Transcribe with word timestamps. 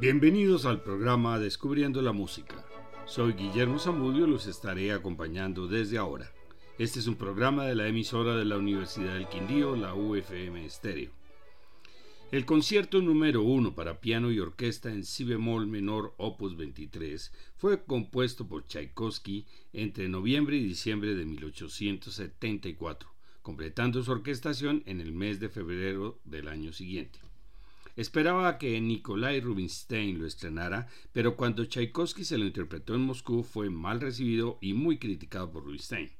Bienvenidos 0.00 0.66
al 0.66 0.82
programa 0.82 1.38
Descubriendo 1.38 2.02
la 2.02 2.10
Música. 2.10 2.66
Soy 3.06 3.34
Guillermo 3.34 3.78
Zamudio 3.78 4.26
y 4.26 4.30
los 4.30 4.48
estaré 4.48 4.90
acompañando 4.90 5.68
desde 5.68 5.98
ahora. 5.98 6.32
Este 6.78 6.98
es 6.98 7.06
un 7.06 7.14
programa 7.14 7.64
de 7.64 7.76
la 7.76 7.86
emisora 7.86 8.34
de 8.34 8.44
la 8.44 8.58
Universidad 8.58 9.14
del 9.14 9.28
Quindío, 9.28 9.76
la 9.76 9.94
UFM 9.94 10.64
Estéreo. 10.64 11.12
El 12.32 12.44
concierto 12.44 13.00
número 13.00 13.42
1 13.42 13.76
para 13.76 14.00
piano 14.00 14.32
y 14.32 14.40
orquesta 14.40 14.90
en 14.90 15.04
si 15.04 15.22
bemol 15.22 15.68
menor 15.68 16.12
opus 16.16 16.56
23 16.56 17.30
fue 17.56 17.84
compuesto 17.84 18.48
por 18.48 18.66
Tchaikovsky 18.66 19.46
entre 19.72 20.08
noviembre 20.08 20.56
y 20.56 20.64
diciembre 20.64 21.14
de 21.14 21.24
1874, 21.24 23.08
completando 23.42 24.02
su 24.02 24.10
orquestación 24.10 24.82
en 24.86 25.00
el 25.00 25.12
mes 25.12 25.38
de 25.38 25.48
febrero 25.48 26.18
del 26.24 26.48
año 26.48 26.72
siguiente. 26.72 27.23
Esperaba 27.96 28.58
que 28.58 28.80
Nikolai 28.80 29.40
Rubinstein 29.40 30.18
lo 30.18 30.26
estrenara, 30.26 30.88
pero 31.12 31.36
cuando 31.36 31.64
Tchaikovsky 31.64 32.24
se 32.24 32.38
lo 32.38 32.44
interpretó 32.44 32.94
en 32.94 33.02
Moscú 33.02 33.44
fue 33.44 33.70
mal 33.70 34.00
recibido 34.00 34.58
y 34.60 34.72
muy 34.74 34.98
criticado 34.98 35.52
por 35.52 35.64
Rubinstein. 35.64 36.10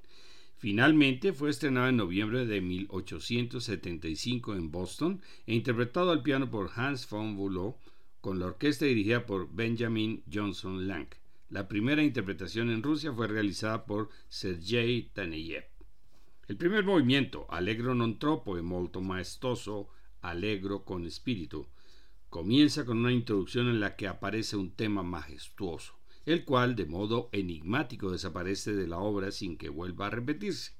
Finalmente 0.56 1.32
fue 1.32 1.50
estrenado 1.50 1.88
en 1.88 1.96
noviembre 1.96 2.46
de 2.46 2.60
1875 2.60 4.54
en 4.54 4.70
Boston 4.70 5.20
e 5.46 5.54
interpretado 5.54 6.10
al 6.10 6.22
piano 6.22 6.48
por 6.48 6.70
Hans 6.76 7.08
von 7.10 7.36
Bülow 7.36 7.76
con 8.20 8.38
la 8.38 8.46
orquesta 8.46 8.86
dirigida 8.86 9.26
por 9.26 9.52
Benjamin 9.52 10.22
Johnson 10.32 10.86
Lang. 10.86 11.08
La 11.50 11.68
primera 11.68 12.02
interpretación 12.02 12.70
en 12.70 12.82
Rusia 12.82 13.12
fue 13.12 13.28
realizada 13.28 13.84
por 13.84 14.08
Sergei 14.28 15.10
Taneyev. 15.12 15.64
El 16.46 16.56
primer 16.56 16.84
movimiento, 16.84 17.46
Allegro 17.50 17.94
non 17.94 18.16
troppo 18.18 18.56
e 18.56 18.62
molto 18.62 19.00
maestoso, 19.00 19.88
alegro 20.28 20.84
con 20.84 21.06
espíritu. 21.06 21.66
Comienza 22.30 22.84
con 22.84 22.98
una 22.98 23.12
introducción 23.12 23.68
en 23.68 23.80
la 23.80 23.94
que 23.96 24.08
aparece 24.08 24.56
un 24.56 24.72
tema 24.72 25.02
majestuoso, 25.02 25.94
el 26.26 26.44
cual 26.44 26.74
de 26.74 26.86
modo 26.86 27.28
enigmático 27.32 28.10
desaparece 28.10 28.74
de 28.74 28.88
la 28.88 28.98
obra 28.98 29.30
sin 29.30 29.56
que 29.56 29.68
vuelva 29.68 30.06
a 30.06 30.10
repetirse. 30.10 30.72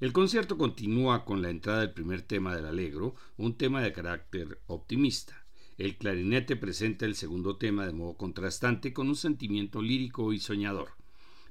El 0.00 0.12
concierto 0.12 0.58
continúa 0.58 1.24
con 1.24 1.40
la 1.40 1.50
entrada 1.50 1.80
del 1.80 1.92
primer 1.92 2.22
tema 2.22 2.54
del 2.54 2.66
Allegro, 2.66 3.14
un 3.36 3.56
tema 3.56 3.80
de 3.80 3.92
carácter 3.92 4.60
optimista. 4.66 5.46
El 5.78 5.96
clarinete 5.96 6.56
presenta 6.56 7.06
el 7.06 7.14
segundo 7.14 7.56
tema 7.56 7.86
de 7.86 7.92
modo 7.92 8.16
contrastante 8.16 8.92
con 8.92 9.08
un 9.08 9.16
sentimiento 9.16 9.80
lírico 9.80 10.32
y 10.32 10.40
soñador. 10.40 10.90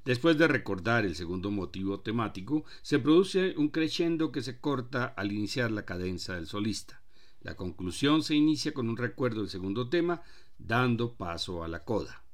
Después 0.04 0.36
de 0.36 0.48
recordar 0.48 1.06
el 1.06 1.14
segundo 1.14 1.50
motivo 1.50 2.00
temático, 2.00 2.64
se 2.82 2.98
produce 2.98 3.54
un 3.56 3.68
crescendo 3.68 4.32
que 4.32 4.42
se 4.42 4.60
corta 4.60 5.06
al 5.06 5.32
iniciar 5.32 5.70
la 5.70 5.86
cadenza 5.86 6.34
del 6.34 6.46
solista. 6.46 7.02
La 7.44 7.56
conclusión 7.56 8.22
se 8.22 8.34
inicia 8.34 8.72
con 8.72 8.88
un 8.88 8.96
recuerdo 8.96 9.40
del 9.40 9.50
segundo 9.50 9.90
tema, 9.90 10.22
dando 10.58 11.14
paso 11.14 11.62
a 11.62 11.68
la 11.68 11.84
coda. 11.84 12.24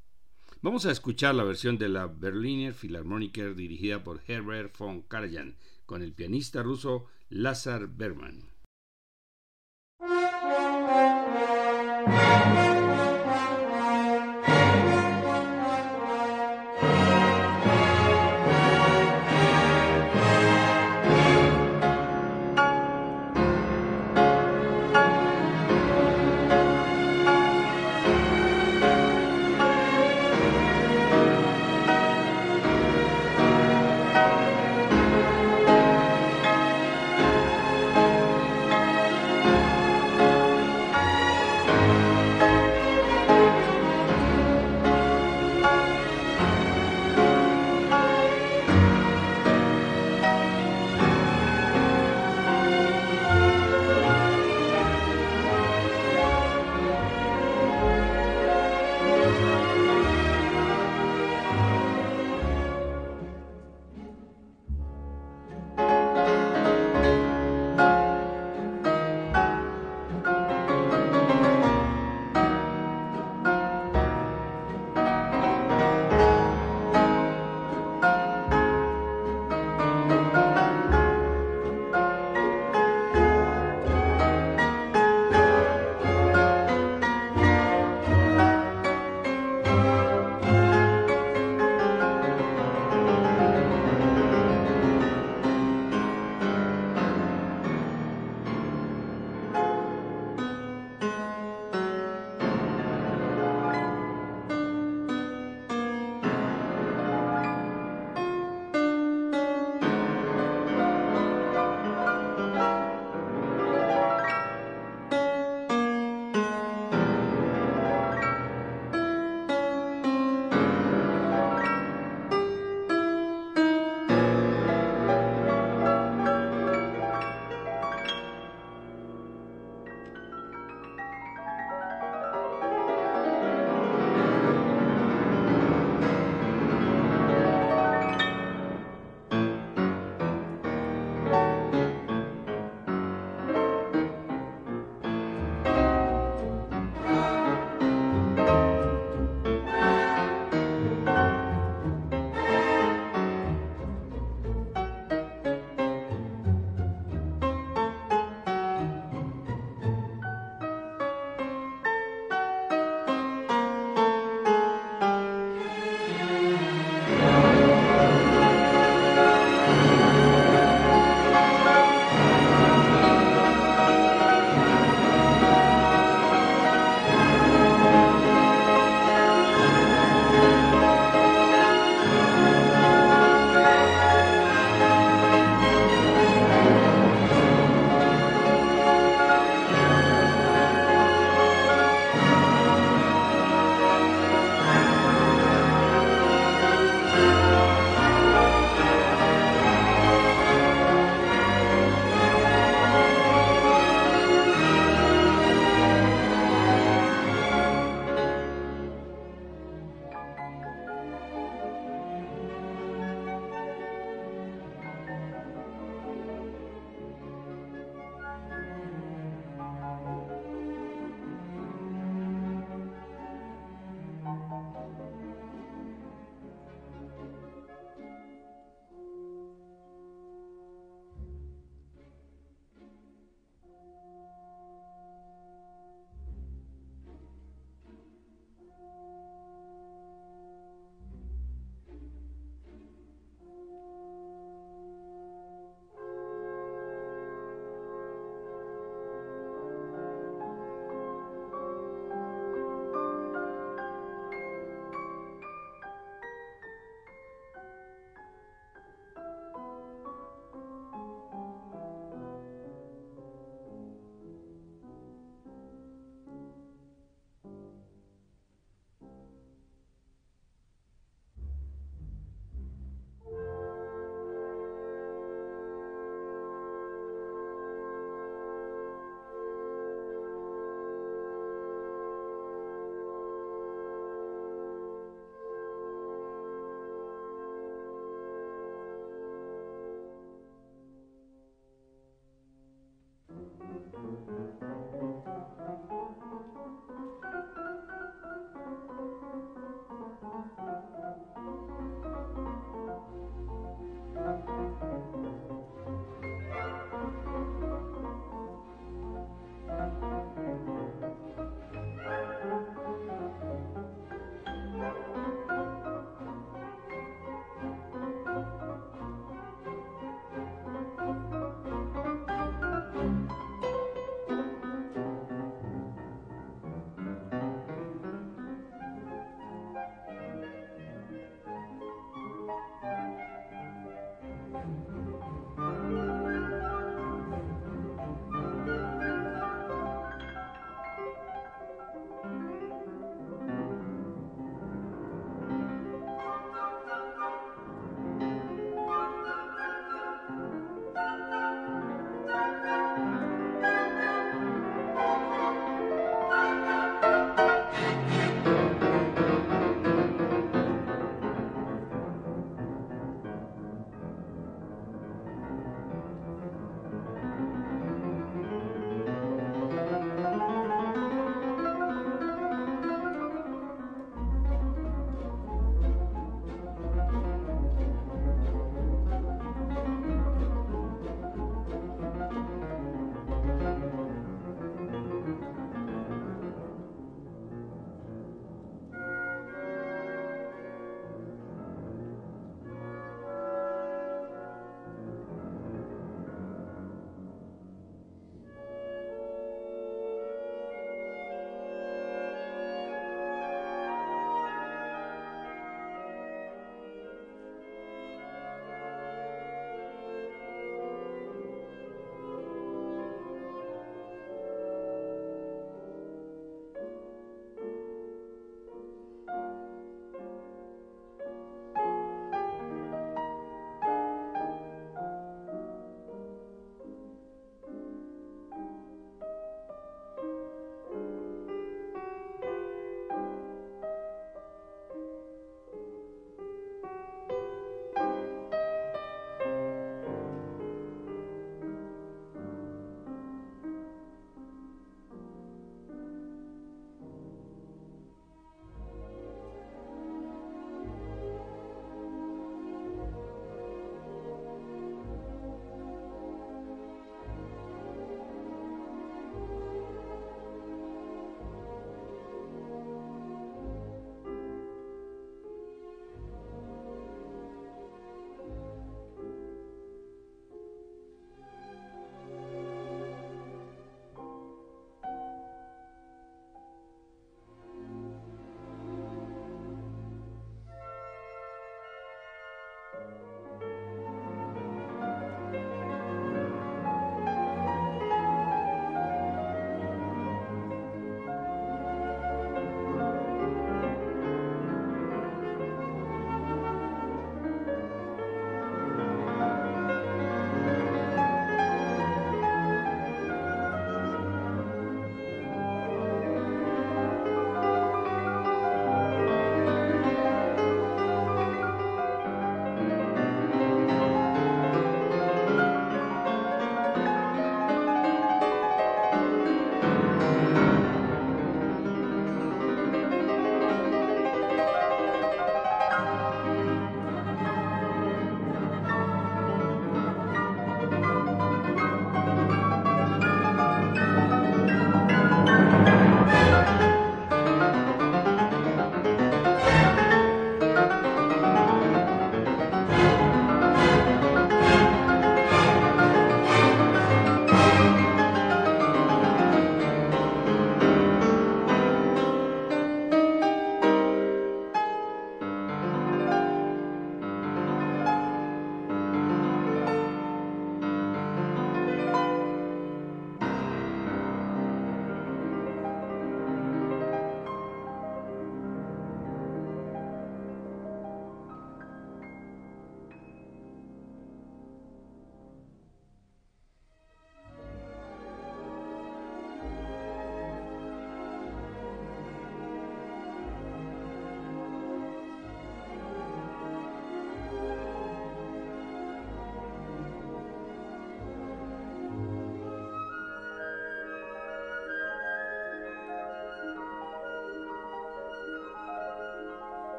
Vamos 0.62 0.86
a 0.86 0.92
escuchar 0.92 1.34
la 1.34 1.42
versión 1.42 1.78
de 1.78 1.88
la 1.88 2.06
Berliner 2.06 2.72
Philharmoniker 2.72 3.56
dirigida 3.56 4.04
por 4.04 4.22
Herbert 4.26 4.78
von 4.78 5.02
Karajan 5.02 5.56
con 5.84 6.02
el 6.02 6.12
pianista 6.12 6.62
ruso 6.62 7.06
Lazar 7.28 7.88
Berman. 7.88 8.44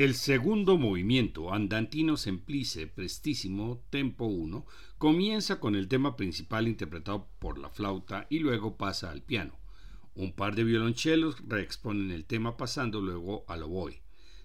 El 0.00 0.14
segundo 0.14 0.78
movimiento, 0.78 1.52
Andantino 1.52 2.16
Semplice 2.16 2.86
Prestísimo, 2.86 3.84
Tempo 3.90 4.24
1, 4.24 4.64
comienza 4.96 5.60
con 5.60 5.74
el 5.74 5.88
tema 5.88 6.16
principal 6.16 6.68
interpretado 6.68 7.28
por 7.38 7.58
la 7.58 7.68
flauta 7.68 8.26
y 8.30 8.38
luego 8.38 8.78
pasa 8.78 9.10
al 9.10 9.20
piano. 9.20 9.58
Un 10.14 10.32
par 10.32 10.54
de 10.54 10.64
violonchelos 10.64 11.46
reexponen 11.46 12.12
el 12.12 12.24
tema 12.24 12.56
pasando 12.56 13.02
luego 13.02 13.44
al 13.46 13.64
oboe. 13.64 14.00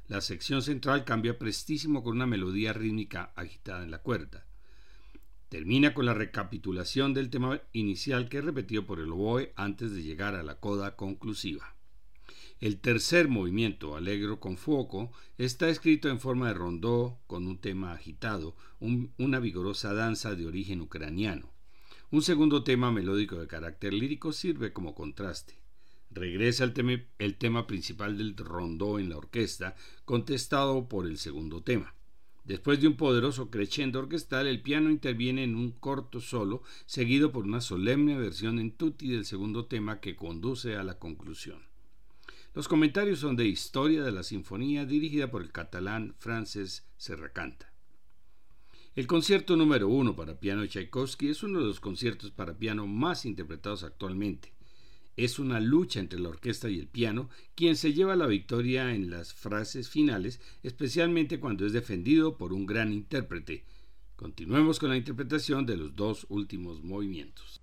La 0.09 0.19
sección 0.19 0.61
central 0.61 1.05
cambia 1.05 1.39
prestísimo 1.39 2.03
con 2.03 2.17
una 2.17 2.27
melodía 2.27 2.73
rítmica 2.73 3.31
agitada 3.37 3.85
en 3.85 3.91
la 3.91 3.99
cuerda. 3.99 4.45
Termina 5.47 5.93
con 5.93 6.05
la 6.05 6.13
recapitulación 6.13 7.13
del 7.13 7.29
tema 7.29 7.61
inicial 7.71 8.27
que 8.27 8.39
es 8.39 8.43
repetido 8.43 8.85
por 8.85 8.99
el 8.99 9.09
oboe 9.09 9.53
antes 9.55 9.95
de 9.95 10.03
llegar 10.03 10.35
a 10.35 10.43
la 10.43 10.59
coda 10.59 10.97
conclusiva. 10.97 11.74
El 12.61 12.79
tercer 12.79 13.27
movimiento, 13.27 13.97
Alegro 13.97 14.39
con 14.39 14.55
Fuoco, 14.55 15.11
está 15.37 15.67
escrito 15.67 16.07
en 16.07 16.21
forma 16.21 16.47
de 16.47 16.53
rondó, 16.53 17.19
con 17.27 17.47
un 17.47 17.57
tema 17.57 17.91
agitado, 17.91 18.55
una 18.79 19.39
vigorosa 19.39 19.93
danza 19.93 20.35
de 20.35 20.45
origen 20.45 20.79
ucraniano. 20.79 21.51
Un 22.11 22.21
segundo 22.21 22.63
tema 22.63 22.93
melódico 22.93 23.35
de 23.35 23.47
carácter 23.47 23.93
lírico 23.93 24.31
sirve 24.31 24.71
como 24.71 24.95
contraste. 24.95 25.59
Regresa 26.09 26.63
el 26.63 27.07
el 27.19 27.35
tema 27.35 27.67
principal 27.67 28.17
del 28.17 28.37
rondó 28.37 28.99
en 28.99 29.09
la 29.09 29.17
orquesta, 29.17 29.75
contestado 30.05 30.87
por 30.87 31.07
el 31.07 31.17
segundo 31.17 31.61
tema. 31.61 31.93
Después 32.45 32.79
de 32.79 32.87
un 32.87 32.95
poderoso 32.95 33.49
crescendo 33.49 33.99
orquestal, 33.99 34.47
el 34.47 34.61
piano 34.61 34.91
interviene 34.91 35.43
en 35.43 35.57
un 35.57 35.71
corto 35.71 36.21
solo, 36.21 36.63
seguido 36.85 37.33
por 37.33 37.43
una 37.43 37.59
solemne 37.59 38.17
versión 38.17 38.59
en 38.59 38.71
tutti 38.71 39.09
del 39.09 39.25
segundo 39.25 39.65
tema 39.65 39.99
que 39.99 40.15
conduce 40.15 40.77
a 40.77 40.85
la 40.85 40.99
conclusión. 40.99 41.64
Los 42.55 42.69
comentarios 42.69 43.19
son 43.19 43.35
de 43.35 43.45
Historia 43.45 44.01
de 44.01 44.13
la 44.13 44.23
Sinfonía 44.23 44.85
dirigida 44.85 45.29
por 45.29 45.41
el 45.41 45.51
catalán 45.51 46.15
Frances 46.19 46.87
Serracanta. 46.95 47.73
El 48.95 49.07
concierto 49.07 49.57
número 49.57 49.89
uno 49.89 50.15
para 50.15 50.39
piano 50.39 50.61
de 50.61 50.69
Tchaikovsky 50.69 51.27
es 51.27 51.43
uno 51.43 51.59
de 51.59 51.65
los 51.65 51.81
conciertos 51.81 52.31
para 52.31 52.57
piano 52.57 52.87
más 52.87 53.25
interpretados 53.25 53.83
actualmente. 53.83 54.53
Es 55.17 55.37
una 55.37 55.59
lucha 55.59 55.99
entre 55.99 56.17
la 56.17 56.29
orquesta 56.29 56.69
y 56.69 56.79
el 56.79 56.87
piano, 56.87 57.29
quien 57.55 57.75
se 57.75 57.91
lleva 57.91 58.15
la 58.15 58.25
victoria 58.25 58.95
en 58.95 59.09
las 59.09 59.33
frases 59.33 59.89
finales, 59.89 60.39
especialmente 60.63 61.41
cuando 61.41 61.65
es 61.65 61.73
defendido 61.73 62.37
por 62.37 62.53
un 62.53 62.65
gran 62.65 62.93
intérprete. 62.93 63.65
Continuemos 64.15 64.79
con 64.79 64.91
la 64.91 64.97
interpretación 64.97 65.65
de 65.65 65.75
los 65.75 65.93
dos 65.93 66.25
últimos 66.29 66.81
movimientos. 66.81 67.59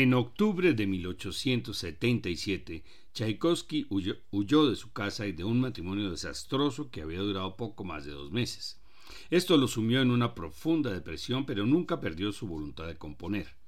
En 0.00 0.14
octubre 0.14 0.72
de 0.72 0.86
1877, 0.86 2.84
Tchaikovsky 3.12 3.86
huyó, 3.90 4.16
huyó, 4.30 4.70
de 4.70 4.74
su 4.74 4.92
casa 4.92 5.26
y 5.26 5.32
de 5.32 5.44
un 5.44 5.60
matrimonio 5.60 6.10
desastroso 6.10 6.90
que 6.90 7.02
había 7.02 7.18
durado 7.18 7.54
poco 7.58 7.84
más 7.84 8.06
de 8.06 8.12
dos 8.12 8.32
meses. 8.32 8.80
Esto 9.28 9.58
lo 9.58 9.68
sumió 9.68 10.00
en 10.00 10.10
una 10.10 10.34
profunda 10.34 10.90
depresión, 10.90 11.44
pero 11.44 11.66
nunca 11.66 12.00
perdió 12.00 12.32
su 12.32 12.46
voluntad 12.46 12.86
de 12.86 12.96
componer. 12.96 13.58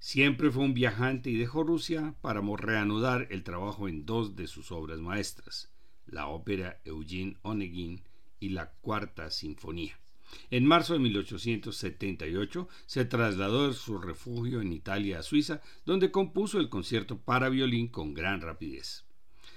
Siempre 0.00 0.50
fue 0.50 0.64
un 0.64 0.74
viajante 0.74 1.30
y 1.30 1.36
dejó 1.36 1.62
Rusia 1.62 2.16
para 2.20 2.42
reanudar 2.56 3.28
el 3.30 3.44
trabajo 3.44 3.86
en 3.86 4.04
dos 4.04 4.34
de 4.34 4.48
sus 4.48 4.72
obras 4.72 4.98
maestras, 4.98 5.72
la 6.04 6.26
ópera 6.26 6.80
Eugene 6.84 7.36
Onegin 7.42 8.02
y 8.40 8.48
la 8.48 8.72
Cuarta 8.72 9.30
Sinfonía. 9.30 9.99
En 10.50 10.66
marzo 10.66 10.94
de 10.94 10.98
1878 11.00 12.68
se 12.86 13.04
trasladó 13.04 13.68
de 13.68 13.74
su 13.74 13.98
refugio 13.98 14.60
en 14.60 14.72
Italia 14.72 15.20
a 15.20 15.22
Suiza, 15.22 15.60
donde 15.84 16.10
compuso 16.10 16.58
el 16.58 16.68
concierto 16.68 17.18
para 17.18 17.48
violín 17.48 17.88
con 17.88 18.14
gran 18.14 18.40
rapidez. 18.40 19.04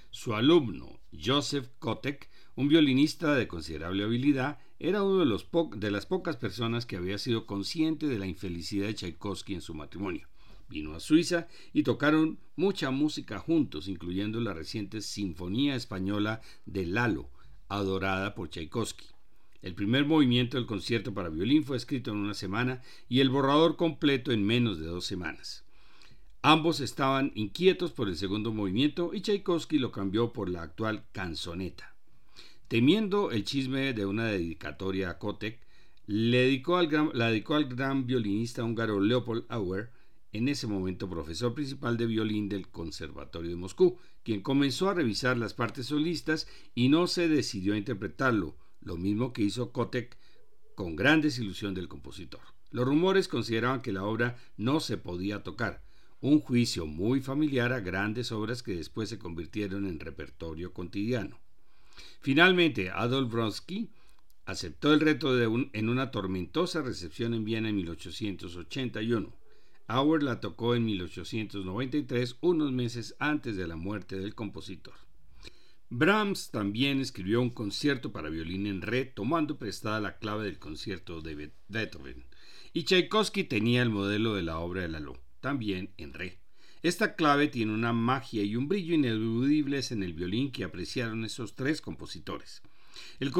Su 0.10 0.36
alumno, 0.36 1.00
Joseph 1.12 1.70
Kotek, 1.80 2.30
un 2.56 2.68
violinista 2.68 3.34
de 3.34 3.48
considerable 3.48 4.04
habilidad, 4.04 4.60
era 4.78 5.02
uno 5.02 5.26
de, 5.26 5.78
de 5.78 5.92
las 5.92 6.06
pocas 6.06 6.38
personas 6.38 6.86
que 6.86 6.98
había 6.98 7.18
sido 7.18 7.48
consciente 7.48 8.06
de 8.08 8.20
la 8.20 8.28
infelicidad 8.28 8.88
de 8.88 8.94
Tchaikovsky 8.94 9.56
en 9.56 9.62
su 9.62 9.74
matrimonio. 9.74 10.28
Vino 10.70 10.94
a 10.94 11.00
Suiza 11.00 11.48
y 11.72 11.84
tocaron 11.84 12.40
mucha 12.56 12.92
música 12.92 13.40
juntos, 13.40 13.88
incluyendo 13.88 14.40
la 14.40 14.54
reciente 14.54 15.02
Sinfonía 15.02 15.76
Española 15.76 16.42
de 16.66 16.86
Lalo, 16.86 17.30
adorada 17.68 18.36
por 18.36 18.50
Tchaikovsky. 18.50 19.13
El 19.64 19.76
primer 19.76 20.06
movimiento 20.06 20.58
del 20.58 20.66
concierto 20.66 21.14
para 21.14 21.30
violín 21.30 21.64
fue 21.64 21.78
escrito 21.78 22.12
en 22.12 22.18
una 22.18 22.34
semana 22.34 22.82
y 23.08 23.22
el 23.22 23.30
borrador 23.30 23.78
completo 23.78 24.34
en 24.34 24.46
menos 24.46 24.78
de 24.78 24.88
dos 24.88 25.06
semanas. 25.06 25.64
Ambos 26.42 26.82
estaban 26.82 27.32
inquietos 27.34 27.94
por 27.94 28.10
el 28.10 28.18
segundo 28.18 28.54
movimiento 28.54 29.14
y 29.14 29.22
Tchaikovsky 29.22 29.80
lo 29.80 29.94
cambió 29.94 30.34
por 30.34 30.50
la 30.50 30.64
actual 30.64 31.06
canzoneta. 31.14 31.96
Temiendo 32.68 33.32
el 33.32 33.46
chisme 33.46 33.94
de 33.94 34.06
una 34.06 34.26
dedicatoria 34.26 35.12
a 35.12 35.18
Kotek, 35.18 35.62
le 36.08 36.62
la 37.14 37.28
dedicó 37.28 37.56
al 37.56 37.66
gran 37.70 38.06
violinista 38.06 38.66
húngaro 38.66 39.00
Leopold 39.00 39.46
Auer, 39.48 39.92
en 40.34 40.50
ese 40.50 40.68
momento 40.68 41.10
profesor 41.10 41.54
principal 41.54 41.96
de 41.96 42.08
violín 42.08 42.50
del 42.50 42.68
Conservatorio 42.68 43.52
de 43.52 43.56
Moscú, 43.56 43.98
quien 44.24 44.42
comenzó 44.42 44.90
a 44.90 44.94
revisar 44.94 45.38
las 45.38 45.54
partes 45.54 45.86
solistas 45.86 46.48
y 46.76 46.90
no 46.90 47.08
se 47.08 47.30
decidió 47.30 47.76
a 47.76 47.78
interpretarlo, 47.78 48.58
lo 48.86 48.98
mismo 48.98 49.34
que 49.34 49.44
hizo 49.44 49.72
Kotek 49.72 50.18
con 50.76 50.96
gran 50.96 51.22
desilusión 51.22 51.74
del 51.74 51.88
compositor. 51.88 52.42
Los 52.72 52.86
rumores 52.86 53.28
consideraban 53.28 53.82
que 53.82 53.94
la 53.94 54.04
obra 54.04 54.38
no 54.58 54.80
se 54.80 54.98
podía 54.98 55.44
tocar, 55.44 55.84
un 56.22 56.40
juicio 56.40 56.86
muy 56.86 57.20
familiar 57.20 57.74
a 57.74 57.82
grandes 57.82 58.32
obras 58.32 58.64
que 58.64 58.76
después 58.76 59.10
se 59.10 59.20
convirtieron 59.20 59.86
en 59.86 60.00
repertorio 60.00 60.74
cotidiano. 60.74 61.40
Finalmente, 62.22 62.90
Adolf 62.90 63.32
Bronsky 63.32 63.90
aceptó 64.46 64.94
el 64.94 65.02
reto 65.02 65.36
de 65.36 65.70
en 65.74 65.90
una 65.90 66.12
tormentosa 66.12 66.82
recepción 66.82 67.34
en 67.34 67.44
Viena 67.44 67.70
en 67.70 67.76
1881. 67.76 69.34
Auer 69.88 70.24
la 70.24 70.40
tocó 70.40 70.76
en 70.76 70.86
1893, 70.86 72.38
unos 72.42 72.72
meses 72.72 73.16
antes 73.20 73.58
de 73.58 73.68
la 73.68 73.76
muerte 73.76 74.18
del 74.18 74.34
compositor. 74.34 74.96
Brahms 75.96 76.50
también 76.50 77.02
escribió 77.02 77.40
un 77.40 77.52
concierto 77.52 78.12
para 78.12 78.32
violín 78.32 78.66
en 78.66 78.82
re, 78.82 79.06
tomando 79.06 79.60
prestada 79.60 80.02
la 80.02 80.18
clave 80.18 80.46
del 80.46 80.58
concierto 80.58 81.22
de 81.22 81.52
Beethoven. 81.68 82.26
Y 82.74 82.86
Tchaikovsky 82.86 83.44
tenía 83.44 83.84
el 83.84 83.92
modelo 83.92 84.34
de 84.34 84.42
la 84.42 84.58
obra 84.58 84.82
de 84.82 84.88
Lalo, 84.88 85.22
también 85.40 85.94
en 85.98 86.14
re. 86.14 86.40
Esta 86.82 87.16
clave 87.16 87.48
tiene 87.48 87.76
una 87.76 87.94
magia 87.94 88.42
y 88.42 88.56
un 88.56 88.68
brillo 88.68 88.96
ineludibles 88.96 89.92
en 89.92 90.02
el 90.02 90.14
violín 90.14 90.52
que 90.52 90.64
apreciaron 90.64 91.26
esos 91.26 91.56
tres 91.56 91.80
compositores. 91.80 92.64
El, 93.20 93.32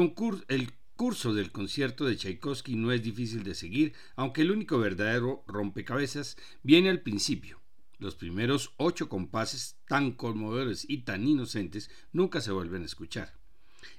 el 0.46 0.72
curso 0.94 1.34
del 1.34 1.50
concierto 1.50 2.04
de 2.04 2.14
Tchaikovsky 2.14 2.76
no 2.76 2.92
es 2.92 3.02
difícil 3.02 3.42
de 3.42 3.56
seguir, 3.56 3.94
aunque 4.14 4.42
el 4.42 4.52
único 4.52 4.78
verdadero 4.78 5.42
rompecabezas 5.48 6.36
viene 6.62 6.88
al 6.88 7.00
principio. 7.00 7.63
Los 8.04 8.16
primeros 8.16 8.74
ocho 8.76 9.08
compases 9.08 9.78
tan 9.88 10.12
conmovedores 10.12 10.84
y 10.86 11.04
tan 11.04 11.26
inocentes 11.26 11.90
nunca 12.12 12.42
se 12.42 12.52
vuelven 12.52 12.82
a 12.82 12.84
escuchar. 12.84 13.32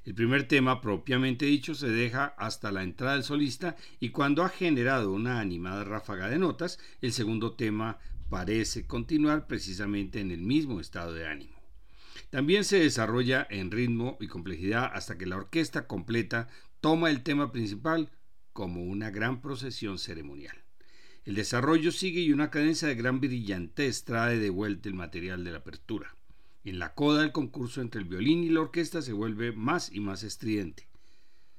El 0.03 0.14
primer 0.14 0.47
tema 0.47 0.80
propiamente 0.80 1.47
dicho 1.47 1.74
se 1.74 1.89
deja 1.89 2.26
hasta 2.38 2.72
la 2.72 2.84
entrada 2.84 3.16
del 3.16 3.24
solista 3.24 3.76
y 3.99 4.10
cuando 4.10 4.43
ha 4.43 4.49
generado 4.49 5.12
una 5.12 5.39
animada 5.39 5.84
ráfaga 5.86 6.30
de 6.30 6.38
notas, 6.38 6.78
el 7.01 7.14
segundo 7.14 7.53
tema 7.53 7.97
parece 8.30 8.86
continuar 8.86 9.47
precisamente 9.47 10.20
en 10.20 10.30
el 10.30 10.43
mismo 10.43 10.80
estado 10.80 11.12
de 11.12 11.26
ánimo. 11.26 11.60
También 12.30 12.64
se 12.64 12.78
desarrolla 12.78 13.47
en 13.49 13.72
ritmo 13.72 14.20
y 14.22 14.28
complejidad 14.28 14.91
hasta 14.93 15.18
que 15.18 15.26
la 15.26 15.38
orquesta 15.38 15.88
completa 15.88 16.47
toma 16.80 17.10
el 17.10 17.24
tema 17.24 17.51
principal 17.51 18.12
como 18.53 18.84
una 18.84 19.10
gran 19.10 19.41
procesión 19.41 19.97
ceremonial. 19.97 20.64
El 21.26 21.34
desarrollo 21.34 21.91
sigue 21.91 22.19
y 22.21 22.32
una 22.32 22.51
cadencia 22.51 22.88
de 22.88 22.93
gran 22.93 23.19
brillantez 23.19 24.03
trae 24.03 24.38
de 24.38 24.51
vuelta 24.51 24.89
el 24.89 24.93
material 24.93 25.43
de 25.43 25.51
la 25.51 25.57
apertura. 25.57 26.15
En 26.63 26.78
la 26.78 26.93
coda 26.93 27.21
del 27.21 27.32
concurso 27.32 27.82
entre 27.82 27.99
el 27.99 28.07
violín 28.07 28.43
y 28.43 28.49
la 28.49 28.61
orquesta 28.61 29.01
se 29.01 29.11
vuelve 29.11 29.51
más 29.51 29.91
y 29.91 30.01
más 30.01 30.21
estridente. 30.21 30.88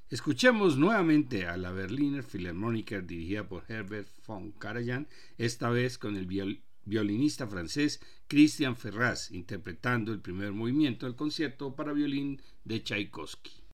Escuchemos 0.09 0.77
nuevamente 0.77 1.47
a 1.47 1.57
la 1.57 1.71
Berliner 1.71 2.23
Philharmoniker 2.23 3.05
dirigida 3.05 3.49
por 3.49 3.65
Herbert 3.67 4.07
von 4.25 4.53
Karajan, 4.53 5.09
esta 5.37 5.69
vez 5.69 5.97
con 5.97 6.15
el 6.15 6.27
violinista 6.85 7.45
francés 7.45 7.99
Christian 8.29 8.77
Ferraz 8.77 9.31
interpretando 9.31 10.13
el 10.13 10.21
primer 10.21 10.53
movimiento 10.53 11.05
del 11.05 11.17
concierto 11.17 11.75
para 11.75 11.91
violín 11.91 12.41
de 12.63 12.81
Tchaikovsky. 12.81 13.66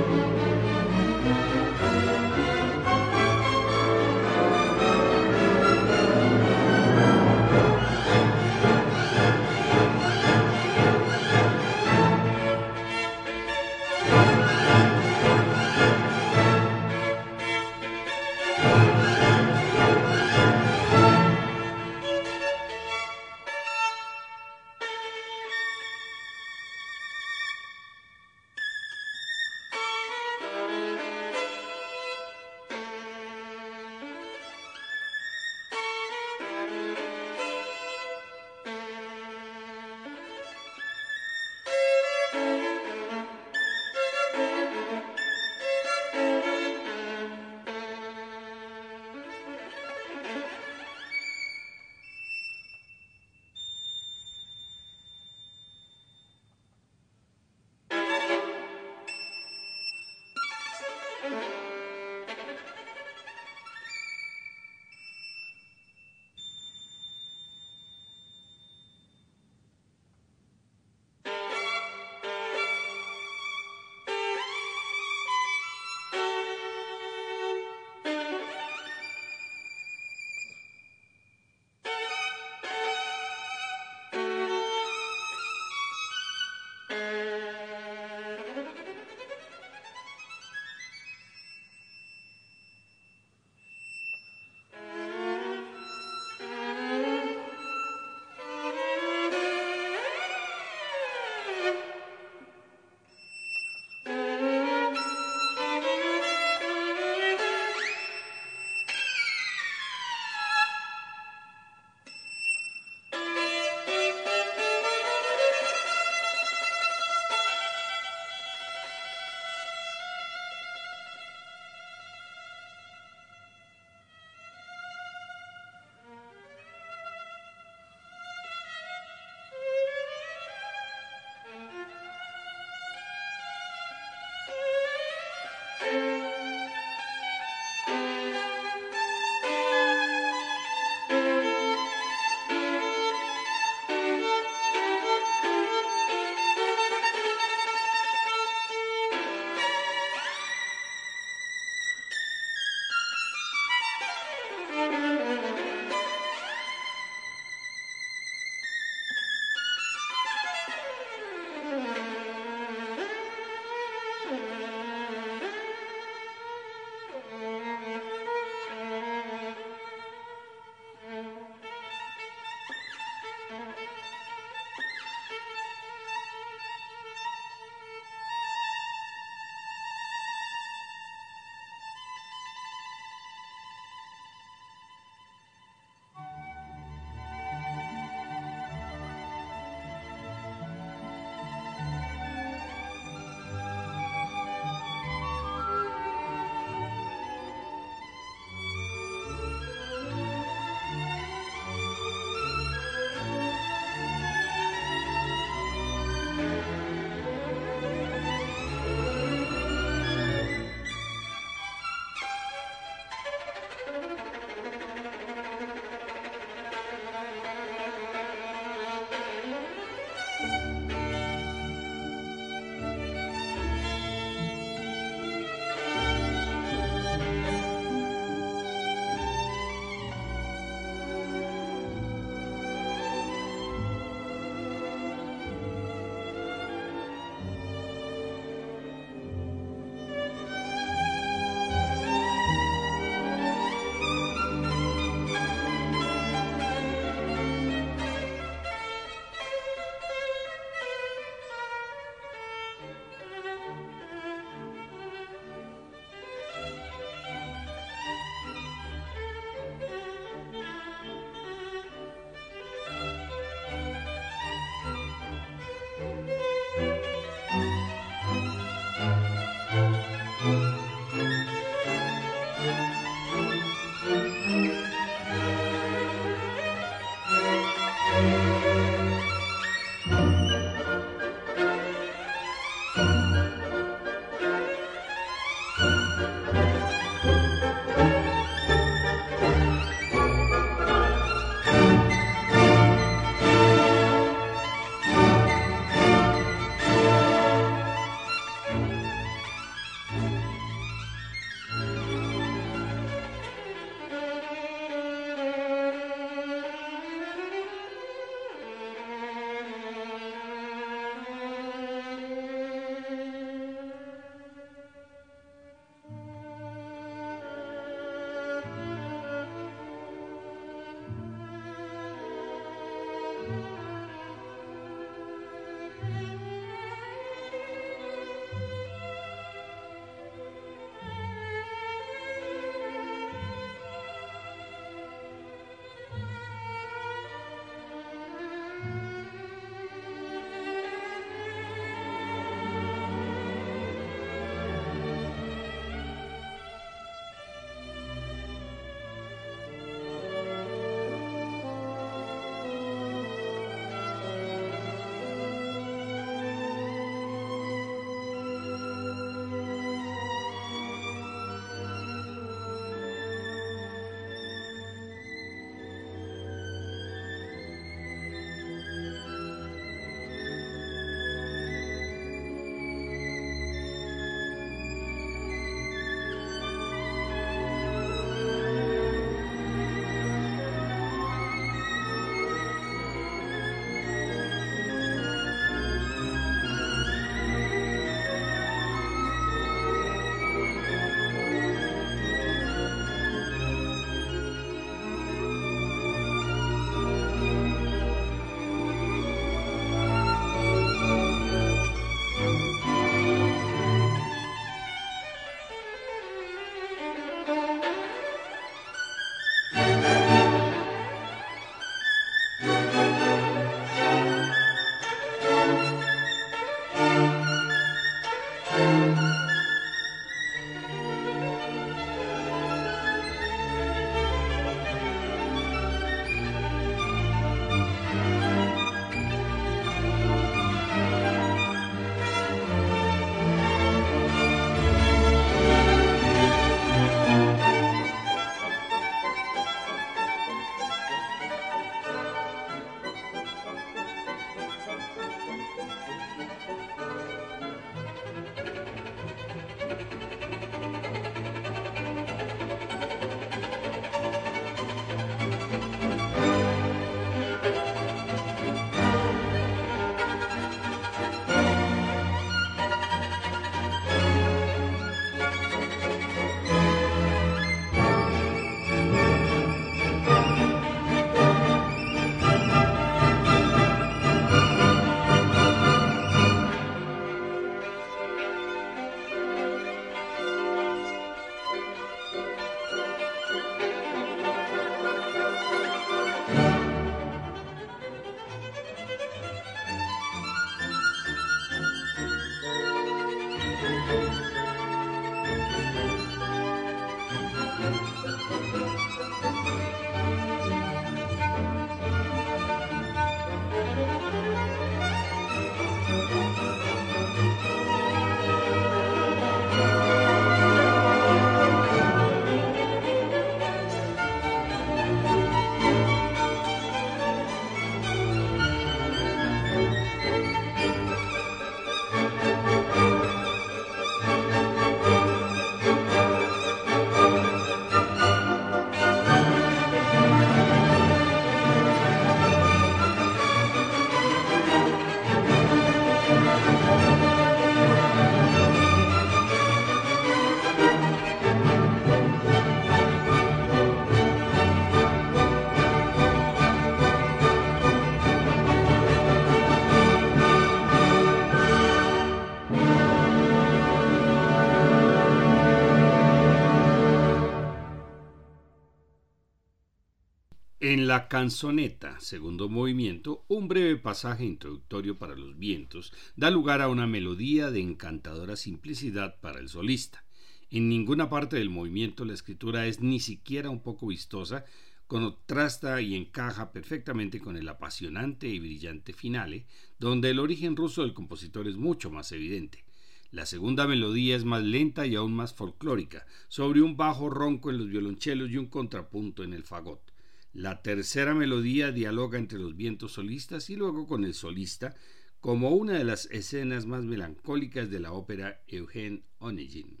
En 560.90 561.06
la 561.06 561.28
canzoneta, 561.28 562.18
segundo 562.18 562.68
movimiento, 562.68 563.44
un 563.46 563.68
breve 563.68 563.94
pasaje 563.96 564.44
introductorio 564.44 565.20
para 565.20 565.36
los 565.36 565.56
vientos 565.56 566.12
da 566.34 566.50
lugar 566.50 566.82
a 566.82 566.88
una 566.88 567.06
melodía 567.06 567.70
de 567.70 567.80
encantadora 567.80 568.56
simplicidad 568.56 569.38
para 569.40 569.60
el 569.60 569.68
solista. 569.68 570.24
En 570.68 570.88
ninguna 570.88 571.30
parte 571.30 571.54
del 571.54 571.70
movimiento 571.70 572.24
la 572.24 572.34
escritura 572.34 572.88
es 572.88 572.98
ni 572.98 573.20
siquiera 573.20 573.70
un 573.70 573.84
poco 573.84 574.08
vistosa, 574.08 574.64
contrasta 575.06 576.02
y 576.02 576.16
encaja 576.16 576.72
perfectamente 576.72 577.38
con 577.38 577.56
el 577.56 577.68
apasionante 577.68 578.48
y 578.48 578.58
brillante 578.58 579.12
finale, 579.12 579.66
donde 580.00 580.30
el 580.30 580.40
origen 580.40 580.74
ruso 580.74 581.02
del 581.02 581.14
compositor 581.14 581.68
es 581.68 581.76
mucho 581.76 582.10
más 582.10 582.32
evidente. 582.32 582.84
La 583.30 583.46
segunda 583.46 583.86
melodía 583.86 584.34
es 584.34 584.44
más 584.44 584.64
lenta 584.64 585.06
y 585.06 585.14
aún 585.14 585.34
más 585.34 585.54
folclórica, 585.54 586.26
sobre 586.48 586.82
un 586.82 586.96
bajo 586.96 587.30
ronco 587.30 587.70
en 587.70 587.78
los 587.78 587.88
violonchelos 587.88 588.50
y 588.50 588.56
un 588.56 588.66
contrapunto 588.66 589.44
en 589.44 589.52
el 589.52 589.62
fagot. 589.62 590.09
La 590.52 590.82
tercera 590.82 591.34
melodía 591.34 591.92
dialoga 591.92 592.38
entre 592.38 592.58
los 592.58 592.76
vientos 592.76 593.12
solistas 593.12 593.70
y 593.70 593.76
luego 593.76 594.06
con 594.06 594.24
el 594.24 594.34
solista, 594.34 594.96
como 595.40 595.70
una 595.70 595.94
de 595.94 596.04
las 596.04 596.26
escenas 596.26 596.86
más 596.86 597.04
melancólicas 597.04 597.90
de 597.90 598.00
la 598.00 598.12
ópera 598.12 598.60
Eugen 598.66 599.24
Onegin. 599.38 600.00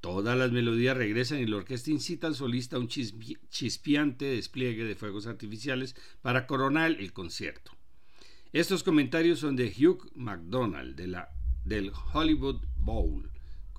Todas 0.00 0.36
las 0.36 0.50
melodías 0.50 0.96
regresan 0.96 1.40
y 1.40 1.46
la 1.46 1.56
orquesta 1.56 1.90
incita 1.90 2.26
al 2.26 2.34
solista 2.34 2.76
a 2.76 2.80
un 2.80 2.88
chispeante 2.88 4.24
despliegue 4.26 4.84
de 4.84 4.96
fuegos 4.96 5.26
artificiales 5.26 5.94
para 6.22 6.46
coronar 6.46 6.92
el 6.92 7.12
concierto. 7.12 7.72
Estos 8.52 8.82
comentarios 8.82 9.38
son 9.40 9.56
de 9.56 9.68
Hugh 9.68 10.10
MacDonald 10.14 10.96
de 10.96 11.06
la, 11.06 11.28
del 11.64 11.92
Hollywood 12.12 12.62
Bowl. 12.76 13.31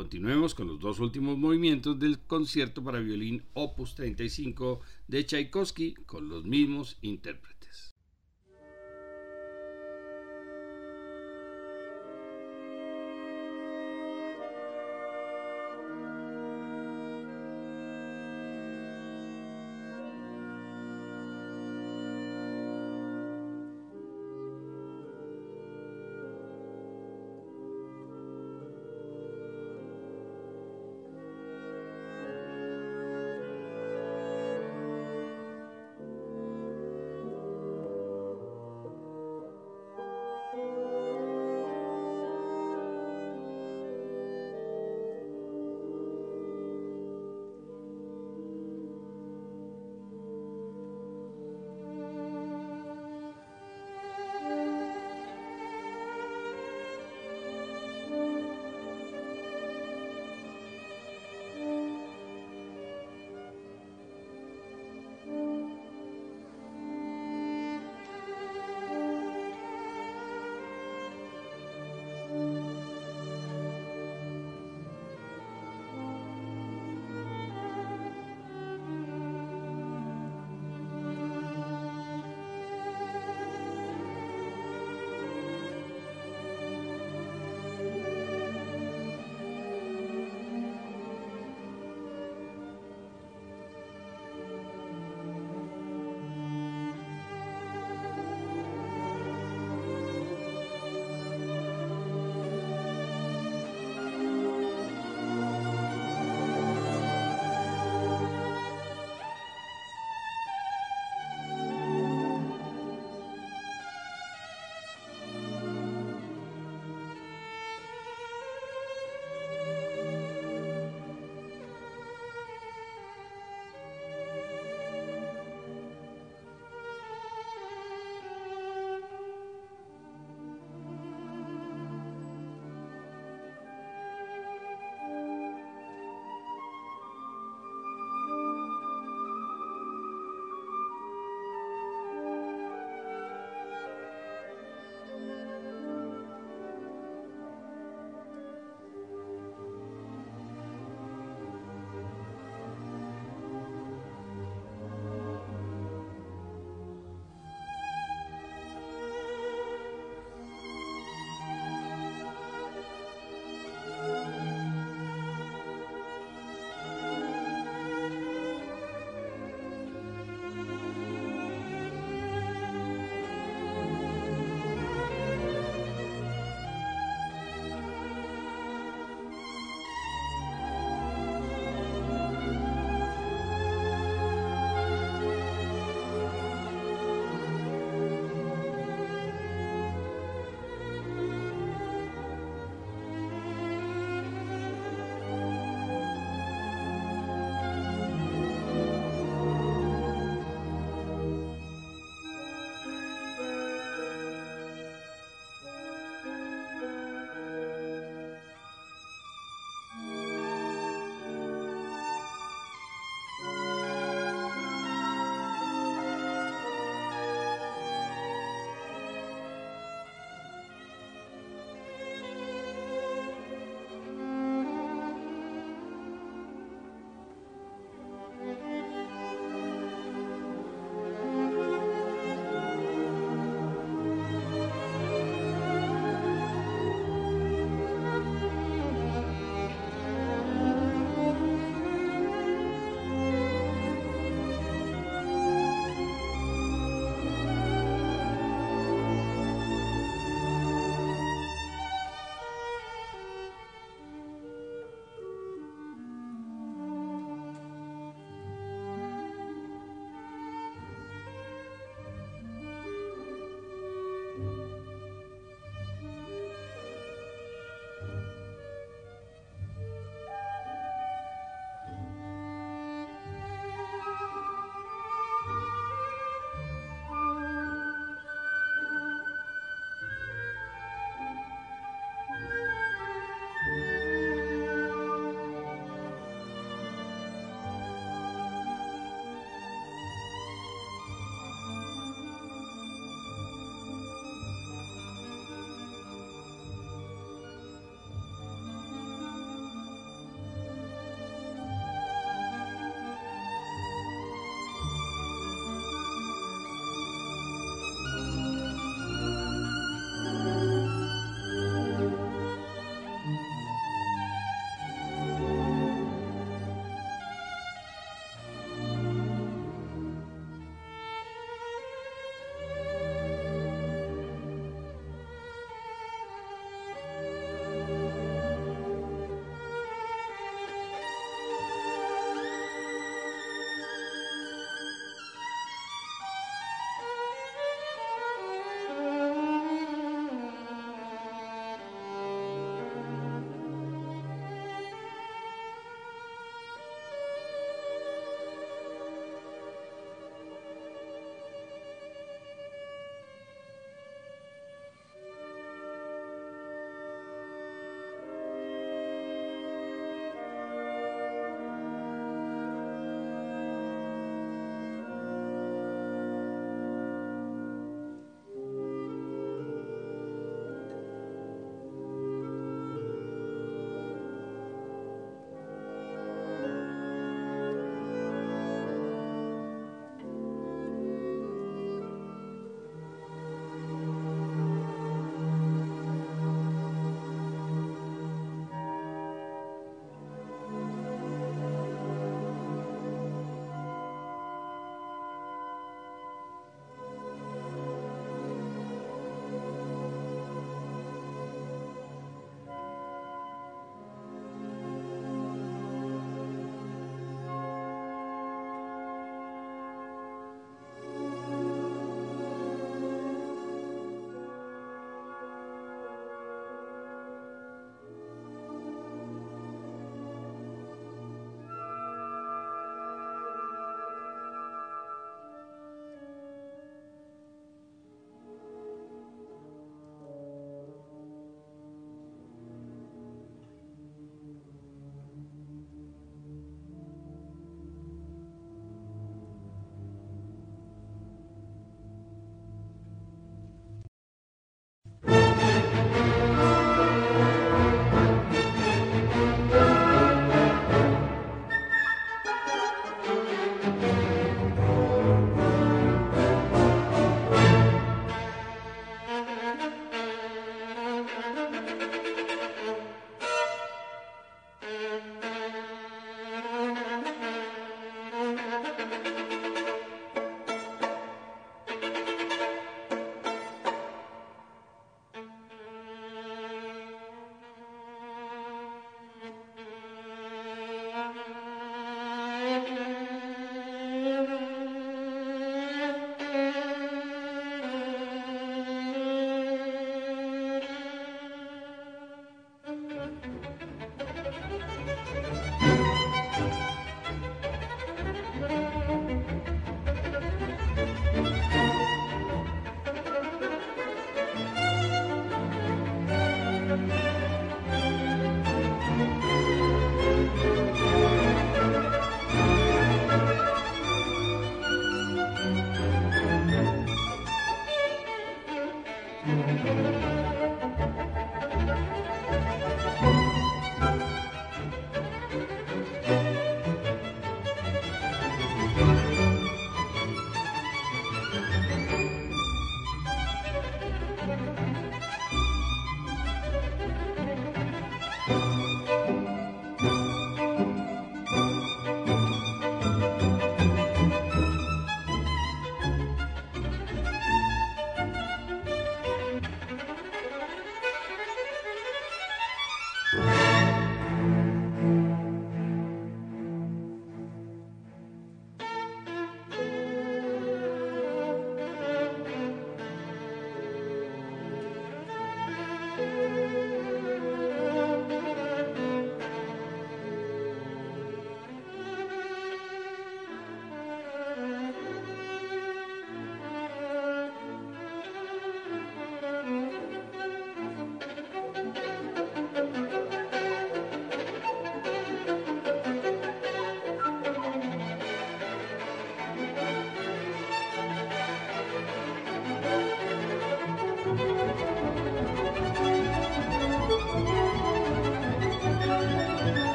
Continuemos 0.00 0.54
con 0.54 0.66
los 0.66 0.80
dos 0.80 0.98
últimos 0.98 1.36
movimientos 1.36 1.98
del 1.98 2.20
concierto 2.20 2.82
para 2.82 3.00
violín 3.00 3.42
Opus 3.52 3.94
35 3.96 4.80
de 5.08 5.26
Tchaikovsky 5.26 5.92
con 6.06 6.26
los 6.26 6.42
mismos 6.46 6.96
intérpretes. 7.02 7.59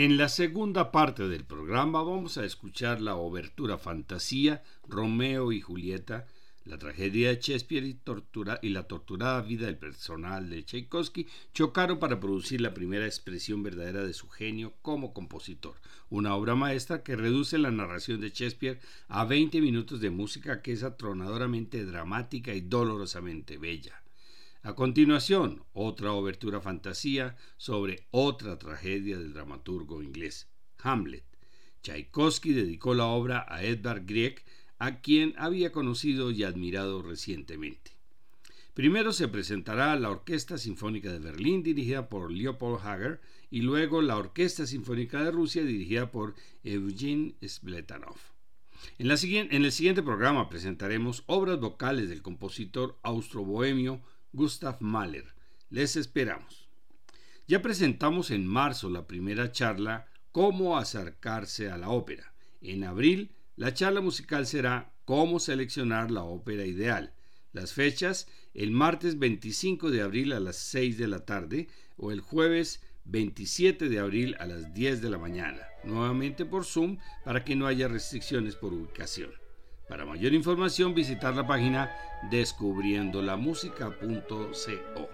En 0.00 0.16
la 0.16 0.28
segunda 0.28 0.92
parte 0.92 1.26
del 1.26 1.44
programa 1.44 2.04
vamos 2.04 2.38
a 2.38 2.44
escuchar 2.44 3.00
la 3.00 3.16
obertura 3.16 3.78
Fantasía, 3.78 4.62
Romeo 4.86 5.50
y 5.50 5.60
Julieta, 5.60 6.28
la 6.64 6.78
tragedia 6.78 7.30
de 7.30 7.40
Shakespeare 7.40 7.84
y, 8.62 8.68
la 8.68 8.84
torturada 8.84 9.42
vida 9.42 9.66
del 9.66 9.76
personal 9.76 10.50
de 10.50 10.62
Tchaikovsky 10.62 11.26
chocaron 11.52 11.98
para 11.98 12.20
producir 12.20 12.60
la 12.60 12.74
primera 12.74 13.06
expresión 13.06 13.64
verdadera 13.64 14.04
de 14.04 14.12
su 14.12 14.28
genio 14.28 14.74
como 14.82 15.12
compositor, 15.12 15.74
una 16.10 16.36
obra 16.36 16.54
maestra 16.54 17.02
que 17.02 17.16
reduce 17.16 17.58
la 17.58 17.72
narración 17.72 18.20
de 18.20 18.30
Shakespeare 18.30 18.78
a 19.08 19.24
20 19.24 19.60
minutos 19.60 20.00
de 20.00 20.10
música 20.10 20.62
que 20.62 20.70
es 20.70 20.84
atronadoramente 20.84 21.84
dramática 21.84 22.54
y 22.54 22.60
dolorosamente 22.60 23.58
bella. 23.58 24.00
A 24.62 24.74
continuación, 24.74 25.64
otra 25.72 26.12
obertura 26.12 26.60
fantasía 26.60 27.36
sobre 27.56 28.06
otra 28.10 28.58
tragedia 28.58 29.16
del 29.16 29.32
dramaturgo 29.32 30.02
inglés, 30.02 30.48
Hamlet. 30.78 31.24
Tchaikovsky 31.82 32.52
dedicó 32.52 32.94
la 32.94 33.06
obra 33.06 33.46
a 33.48 33.62
Edvard 33.62 34.04
Grieg, 34.04 34.42
a 34.78 35.00
quien 35.00 35.34
había 35.38 35.70
conocido 35.70 36.32
y 36.32 36.42
admirado 36.42 37.02
recientemente. 37.02 37.92
Primero 38.74 39.12
se 39.12 39.28
presentará 39.28 39.96
la 39.96 40.10
Orquesta 40.10 40.58
Sinfónica 40.58 41.12
de 41.12 41.18
Berlín 41.18 41.62
dirigida 41.62 42.08
por 42.08 42.30
Leopold 42.30 42.80
Hager 42.84 43.20
y 43.50 43.62
luego 43.62 44.02
la 44.02 44.16
Orquesta 44.16 44.66
Sinfónica 44.66 45.22
de 45.24 45.30
Rusia 45.30 45.64
dirigida 45.64 46.10
por 46.10 46.34
Eugene 46.62 47.34
Spletanov. 47.44 48.18
En, 48.98 49.10
en 49.10 49.64
el 49.64 49.72
siguiente 49.72 50.02
programa 50.02 50.48
presentaremos 50.48 51.24
obras 51.26 51.58
vocales 51.58 52.08
del 52.08 52.22
compositor 52.22 52.98
austro-bohemio 53.02 54.00
Gustav 54.32 54.76
Mahler. 54.80 55.24
Les 55.70 55.96
esperamos. 55.96 56.68
Ya 57.46 57.62
presentamos 57.62 58.30
en 58.30 58.46
marzo 58.46 58.90
la 58.90 59.06
primera 59.06 59.52
charla 59.52 60.06
Cómo 60.32 60.76
acercarse 60.76 61.70
a 61.70 61.78
la 61.78 61.88
ópera. 61.88 62.34
En 62.60 62.84
abril, 62.84 63.32
la 63.56 63.72
charla 63.72 64.00
musical 64.00 64.46
será 64.46 64.92
Cómo 65.04 65.40
seleccionar 65.40 66.10
la 66.10 66.24
ópera 66.24 66.66
ideal. 66.66 67.14
Las 67.52 67.72
fechas, 67.72 68.28
el 68.52 68.70
martes 68.70 69.18
25 69.18 69.90
de 69.90 70.02
abril 70.02 70.32
a 70.32 70.40
las 70.40 70.56
6 70.56 70.98
de 70.98 71.08
la 71.08 71.24
tarde 71.24 71.68
o 71.96 72.12
el 72.12 72.20
jueves 72.20 72.82
27 73.04 73.88
de 73.88 73.98
abril 73.98 74.36
a 74.38 74.46
las 74.46 74.74
10 74.74 75.00
de 75.00 75.08
la 75.08 75.16
mañana, 75.16 75.66
nuevamente 75.82 76.44
por 76.44 76.66
Zoom 76.66 76.98
para 77.24 77.42
que 77.42 77.56
no 77.56 77.66
haya 77.66 77.88
restricciones 77.88 78.54
por 78.54 78.74
ubicación. 78.74 79.30
Para 79.88 80.04
mayor 80.04 80.34
información 80.34 80.94
visitar 80.94 81.34
la 81.34 81.46
página 81.46 81.90
descubriendolamusica.co. 82.30 85.08